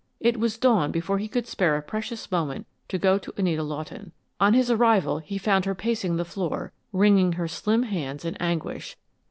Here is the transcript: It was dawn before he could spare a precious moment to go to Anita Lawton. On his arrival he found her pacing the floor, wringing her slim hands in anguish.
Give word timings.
It 0.19 0.39
was 0.39 0.57
dawn 0.57 0.91
before 0.91 1.19
he 1.19 1.27
could 1.27 1.45
spare 1.45 1.77
a 1.77 1.81
precious 1.83 2.31
moment 2.31 2.65
to 2.87 2.97
go 2.97 3.19
to 3.19 3.31
Anita 3.37 3.61
Lawton. 3.61 4.13
On 4.39 4.55
his 4.55 4.71
arrival 4.71 5.19
he 5.19 5.37
found 5.37 5.65
her 5.65 5.75
pacing 5.75 6.15
the 6.15 6.25
floor, 6.25 6.71
wringing 6.91 7.33
her 7.33 7.47
slim 7.47 7.83
hands 7.83 8.25
in 8.25 8.33
anguish. 8.37 8.97